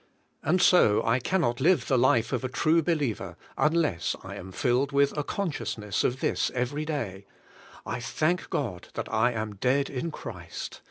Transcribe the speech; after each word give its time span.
And 0.41 0.59
so 0.63 1.03
I 1.05 1.19
cannot 1.19 1.61
live 1.61 1.85
the 1.87 1.95
life 1.95 2.33
of 2.33 2.43
a 2.43 2.49
true 2.49 2.81
believer 2.81 3.37
unless 3.55 4.15
I 4.23 4.33
am 4.35 4.51
filled 4.51 4.91
with 4.91 5.15
a 5.15 5.23
con 5.23 5.51
sciousness 5.51 6.03
of 6.03 6.21
this 6.21 6.49
everj^ 6.55 6.87
day: 6.87 7.27
"I 7.85 7.99
thank 7.99 8.49
God 8.49 8.87
that 8.95 9.13
I 9.13 9.31
am 9.31 9.57
dead 9.57 9.91
in 9.91 10.09
Christ. 10.09 10.79